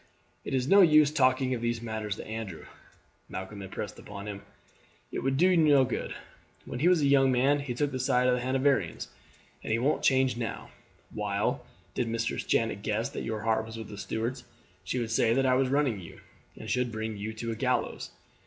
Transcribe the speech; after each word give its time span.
"It 0.43 0.55
is 0.55 0.67
no 0.67 0.81
use 0.81 1.11
talking 1.11 1.53
of 1.53 1.61
these 1.61 1.79
matters 1.79 2.15
to 2.15 2.25
Andrew," 2.25 2.65
Malcolm 3.29 3.61
impressed 3.61 3.99
upon 3.99 4.27
him; 4.27 4.41
"it 5.11 5.19
would 5.19 5.37
do 5.37 5.55
no 5.55 5.85
good. 5.85 6.15
When 6.65 6.79
he 6.79 6.87
was 6.87 7.03
a 7.03 7.05
young 7.05 7.31
man 7.31 7.59
he 7.59 7.75
took 7.75 7.91
the 7.91 7.99
side 7.99 8.25
of 8.25 8.33
the 8.33 8.39
Hanoverians, 8.41 9.09
and 9.61 9.71
he 9.71 9.77
won't 9.77 10.01
change 10.01 10.37
now; 10.37 10.71
while, 11.13 11.63
did 11.93 12.07
Mistress 12.07 12.43
Janet 12.45 12.81
guess 12.81 13.09
that 13.09 13.21
your 13.21 13.41
heart 13.41 13.63
was 13.63 13.77
with 13.77 13.89
the 13.89 13.95
Stuarts, 13.99 14.43
she 14.83 14.97
would 14.97 15.11
say 15.11 15.35
that 15.35 15.45
I 15.45 15.53
was 15.53 15.69
ruining 15.69 15.99
you, 15.99 16.21
and 16.57 16.67
should 16.67 16.91
bring 16.91 17.15
you 17.17 17.31
to 17.33 17.51
a 17.51 17.55
gallows. 17.55 18.09